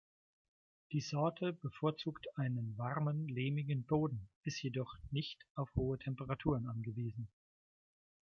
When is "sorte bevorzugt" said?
1.01-2.25